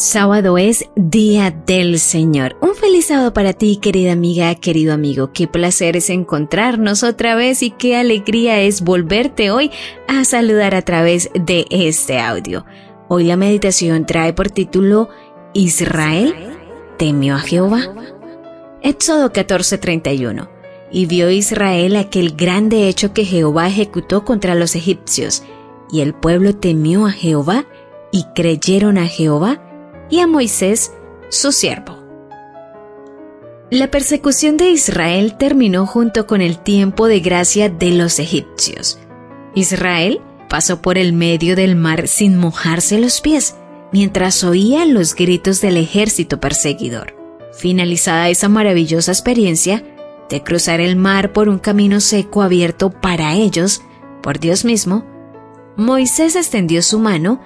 Sábado 0.00 0.56
es 0.56 0.86
Día 0.96 1.50
del 1.50 1.98
Señor. 1.98 2.56
Un 2.62 2.74
feliz 2.74 3.08
sábado 3.08 3.34
para 3.34 3.52
ti, 3.52 3.76
querida 3.76 4.12
amiga, 4.12 4.54
querido 4.54 4.94
amigo. 4.94 5.30
Qué 5.34 5.46
placer 5.46 5.94
es 5.94 6.08
encontrarnos 6.08 7.02
otra 7.02 7.34
vez 7.34 7.62
y 7.62 7.70
qué 7.70 7.96
alegría 7.96 8.62
es 8.62 8.80
volverte 8.80 9.50
hoy 9.50 9.70
a 10.08 10.24
saludar 10.24 10.74
a 10.74 10.80
través 10.80 11.28
de 11.34 11.66
este 11.68 12.18
audio. 12.18 12.64
Hoy 13.08 13.24
la 13.24 13.36
meditación 13.36 14.06
trae 14.06 14.32
por 14.32 14.48
título 14.48 15.10
Israel 15.52 16.34
temió 16.96 17.34
a 17.34 17.40
Jehová. 17.40 17.82
Éxodo 18.80 19.34
14:31. 19.34 20.48
Y 20.90 21.04
vio 21.04 21.30
Israel 21.30 21.96
aquel 21.96 22.36
grande 22.36 22.88
hecho 22.88 23.12
que 23.12 23.26
Jehová 23.26 23.68
ejecutó 23.68 24.24
contra 24.24 24.54
los 24.54 24.76
egipcios, 24.76 25.42
y 25.92 26.00
el 26.00 26.14
pueblo 26.14 26.56
temió 26.56 27.04
a 27.04 27.12
Jehová 27.12 27.66
y 28.12 28.24
creyeron 28.34 28.96
a 28.96 29.06
Jehová 29.06 29.66
y 30.10 30.20
a 30.20 30.26
Moisés, 30.26 30.92
su 31.28 31.52
siervo. 31.52 31.98
La 33.70 33.88
persecución 33.90 34.56
de 34.56 34.70
Israel 34.70 35.36
terminó 35.38 35.86
junto 35.86 36.26
con 36.26 36.40
el 36.40 36.58
tiempo 36.58 37.06
de 37.06 37.20
gracia 37.20 37.68
de 37.68 37.92
los 37.92 38.18
egipcios. 38.18 38.98
Israel 39.54 40.20
pasó 40.48 40.82
por 40.82 40.98
el 40.98 41.12
medio 41.12 41.54
del 41.54 41.76
mar 41.76 42.08
sin 42.08 42.36
mojarse 42.36 42.98
los 42.98 43.20
pies, 43.20 43.54
mientras 43.92 44.42
oía 44.42 44.84
los 44.86 45.14
gritos 45.14 45.60
del 45.60 45.76
ejército 45.76 46.40
perseguidor. 46.40 47.14
Finalizada 47.52 48.28
esa 48.28 48.48
maravillosa 48.48 49.12
experiencia 49.12 49.84
de 50.28 50.42
cruzar 50.42 50.80
el 50.80 50.96
mar 50.96 51.32
por 51.32 51.48
un 51.48 51.58
camino 51.58 52.00
seco 52.00 52.42
abierto 52.42 52.90
para 52.90 53.34
ellos, 53.34 53.82
por 54.22 54.40
Dios 54.40 54.64
mismo, 54.64 55.04
Moisés 55.76 56.34
extendió 56.34 56.82
su 56.82 56.98
mano 56.98 57.40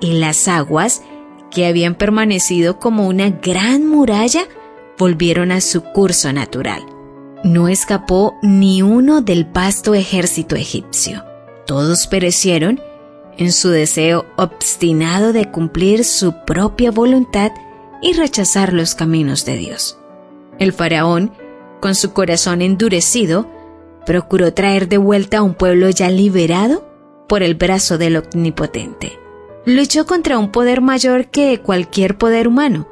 y 0.00 0.14
las 0.14 0.46
aguas 0.48 1.02
que 1.54 1.66
habían 1.66 1.94
permanecido 1.94 2.78
como 2.78 3.06
una 3.06 3.30
gran 3.30 3.86
muralla, 3.86 4.46
volvieron 4.98 5.52
a 5.52 5.60
su 5.60 5.82
curso 5.82 6.32
natural. 6.32 6.82
No 7.44 7.68
escapó 7.68 8.36
ni 8.42 8.82
uno 8.82 9.22
del 9.22 9.44
vasto 9.44 9.94
ejército 9.94 10.56
egipcio. 10.56 11.24
Todos 11.66 12.06
perecieron 12.06 12.80
en 13.38 13.52
su 13.52 13.70
deseo 13.70 14.26
obstinado 14.36 15.32
de 15.32 15.50
cumplir 15.50 16.04
su 16.04 16.34
propia 16.44 16.90
voluntad 16.90 17.52
y 18.02 18.12
rechazar 18.12 18.72
los 18.72 18.94
caminos 18.94 19.44
de 19.44 19.56
Dios. 19.56 19.98
El 20.58 20.72
faraón, 20.72 21.32
con 21.80 21.94
su 21.94 22.12
corazón 22.12 22.62
endurecido, 22.62 23.48
procuró 24.06 24.52
traer 24.52 24.88
de 24.88 24.98
vuelta 24.98 25.38
a 25.38 25.42
un 25.42 25.54
pueblo 25.54 25.88
ya 25.90 26.10
liberado 26.10 26.86
por 27.28 27.42
el 27.42 27.54
brazo 27.54 27.98
del 27.98 28.16
Omnipotente 28.16 29.23
luchó 29.66 30.06
contra 30.06 30.38
un 30.38 30.50
poder 30.50 30.80
mayor 30.80 31.26
que 31.28 31.60
cualquier 31.60 32.18
poder 32.18 32.48
humano 32.48 32.88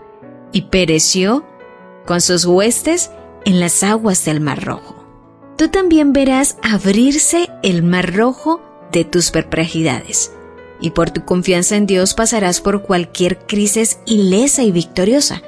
y 0.52 0.62
pereció 0.62 1.44
con 2.06 2.20
sus 2.20 2.44
huestes 2.44 3.10
en 3.44 3.60
las 3.60 3.82
aguas 3.82 4.24
del 4.24 4.40
Mar 4.40 4.64
Rojo. 4.64 5.04
Tú 5.56 5.68
también 5.68 6.12
verás 6.12 6.56
abrirse 6.62 7.48
el 7.62 7.82
Mar 7.82 8.14
Rojo 8.14 8.60
de 8.90 9.04
tus 9.04 9.30
perplejidades 9.30 10.32
y 10.80 10.90
por 10.90 11.10
tu 11.10 11.24
confianza 11.24 11.76
en 11.76 11.86
Dios 11.86 12.14
pasarás 12.14 12.60
por 12.60 12.82
cualquier 12.82 13.38
crisis 13.46 14.00
ilesa 14.04 14.62
y 14.62 14.72
victoriosa. 14.72 15.42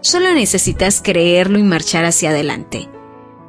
Solo 0.00 0.34
necesitas 0.34 1.00
creerlo 1.00 1.58
y 1.58 1.62
marchar 1.62 2.04
hacia 2.04 2.30
adelante. 2.30 2.88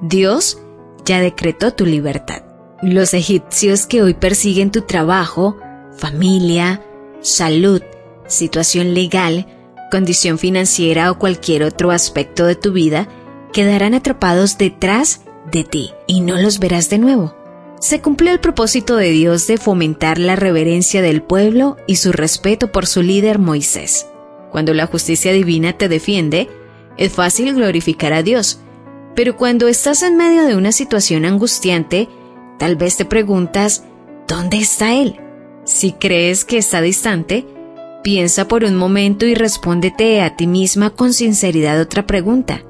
Dios 0.02 0.60
ya 1.06 1.20
decretó 1.20 1.74
tu 1.74 1.86
libertad. 1.86 2.44
Los 2.82 3.14
egipcios 3.14 3.88
que 3.88 4.04
hoy 4.04 4.14
persiguen 4.14 4.70
tu 4.70 4.82
trabajo, 4.82 5.58
familia, 5.98 6.82
salud, 7.24 7.82
situación 8.28 8.94
legal, 8.94 9.48
condición 9.90 10.38
financiera 10.38 11.10
o 11.10 11.18
cualquier 11.18 11.64
otro 11.64 11.92
aspecto 11.92 12.46
de 12.46 12.56
tu 12.56 12.72
vida 12.72 13.08
quedarán 13.52 13.94
atrapados 13.94 14.58
detrás 14.58 15.22
de 15.52 15.64
ti 15.64 15.92
y 16.06 16.22
no 16.22 16.38
los 16.38 16.60
verás 16.60 16.90
de 16.90 17.00
nuevo. 17.00 17.36
Se 17.80 18.02
cumplió 18.02 18.32
el 18.32 18.40
propósito 18.40 18.96
de 18.96 19.12
Dios 19.12 19.46
de 19.48 19.58
fomentar 19.58 20.18
la 20.18 20.36
reverencia 20.36 21.02
del 21.02 21.22
pueblo 21.22 21.78
y 21.86 21.98
su 21.98 22.12
respeto 22.12 22.72
por 22.72 22.86
su 22.86 23.02
líder 23.02 23.40
Moisés. 23.40 24.08
Cuando 24.52 24.74
la 24.74 24.88
justicia 24.88 25.34
divina 25.34 25.74
te 25.74 25.90
defiende, 25.90 26.50
es 26.98 27.12
fácil 27.12 27.54
glorificar 27.54 28.14
a 28.14 28.24
Dios, 28.24 28.60
pero 29.16 29.36
cuando 29.36 29.68
estás 29.68 30.02
en 30.02 30.18
medio 30.18 30.46
de 30.46 30.56
una 30.56 30.72
situación 30.72 31.26
angustiante, 31.26 32.08
tal 32.58 32.76
vez 32.76 32.98
te 32.98 33.06
preguntas, 33.06 33.84
¿dónde 34.28 34.58
está 34.58 34.94
Él? 34.94 35.20
Si 35.66 35.94
crees 35.94 36.44
que 36.44 36.58
está 36.58 36.82
distante, 36.82 37.46
piensa 38.04 38.48
por 38.48 38.66
un 38.66 38.76
momento 38.76 39.26
y 39.26 39.34
respóndete 39.34 40.22
a 40.22 40.36
ti 40.36 40.46
misma 40.46 40.90
con 40.90 41.14
sinceridad 41.14 41.80
otra 41.80 42.06
pregunta. 42.06 42.64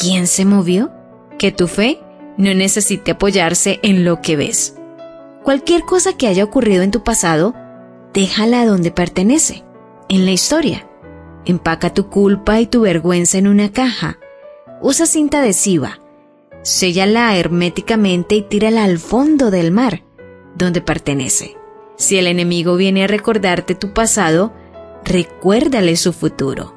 ¿Quién 0.00 0.26
se 0.26 0.44
movió? 0.44 0.90
Que 1.38 1.52
tu 1.52 1.68
fe 1.68 2.00
no 2.38 2.54
necesite 2.54 3.10
apoyarse 3.10 3.80
en 3.82 4.04
lo 4.04 4.22
que 4.22 4.36
ves. 4.36 4.76
Cualquier 5.42 5.82
cosa 5.82 6.16
que 6.16 6.26
haya 6.26 6.44
ocurrido 6.44 6.82
en 6.82 6.90
tu 6.90 7.02
pasado, 7.02 7.54
déjala 8.14 8.64
donde 8.64 8.90
pertenece, 8.90 9.64
en 10.08 10.24
la 10.24 10.30
historia. 10.30 10.88
Empaca 11.44 11.92
tu 11.92 12.08
culpa 12.08 12.60
y 12.60 12.66
tu 12.66 12.82
vergüenza 12.82 13.38
en 13.38 13.46
una 13.46 13.72
caja. 13.72 14.18
Usa 14.80 15.06
cinta 15.06 15.40
adhesiva. 15.40 16.00
Séllala 16.62 17.36
herméticamente 17.36 18.36
y 18.36 18.42
tírala 18.42 18.84
al 18.84 18.98
fondo 18.98 19.50
del 19.50 19.70
mar, 19.70 20.02
donde 20.54 20.80
pertenece. 20.80 21.56
Si 21.98 22.16
el 22.16 22.28
enemigo 22.28 22.76
viene 22.76 23.04
a 23.04 23.08
recordarte 23.08 23.74
tu 23.74 23.92
pasado, 23.92 24.52
recuérdale 25.04 25.96
su 25.96 26.12
futuro. 26.12 26.74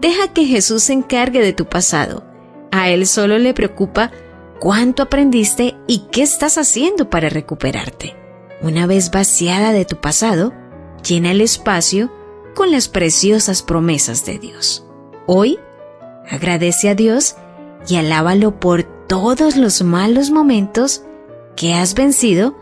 Deja 0.00 0.32
que 0.32 0.46
Jesús 0.46 0.84
se 0.84 0.92
encargue 0.92 1.40
de 1.40 1.52
tu 1.52 1.66
pasado. 1.66 2.24
A 2.70 2.88
Él 2.88 3.06
solo 3.06 3.38
le 3.38 3.54
preocupa 3.54 4.12
cuánto 4.60 5.02
aprendiste 5.02 5.76
y 5.88 6.06
qué 6.12 6.22
estás 6.22 6.58
haciendo 6.58 7.10
para 7.10 7.28
recuperarte. 7.28 8.16
Una 8.62 8.86
vez 8.86 9.10
vaciada 9.10 9.72
de 9.72 9.84
tu 9.84 9.96
pasado, 9.96 10.52
llena 11.06 11.32
el 11.32 11.40
espacio 11.40 12.12
con 12.54 12.70
las 12.70 12.88
preciosas 12.88 13.62
promesas 13.62 14.24
de 14.24 14.38
Dios. 14.38 14.86
Hoy, 15.26 15.58
agradece 16.30 16.88
a 16.88 16.94
Dios 16.94 17.34
y 17.88 17.96
alábalo 17.96 18.60
por 18.60 18.84
todos 18.84 19.56
los 19.56 19.82
malos 19.82 20.30
momentos 20.30 21.02
que 21.56 21.74
has 21.74 21.94
vencido 21.94 22.61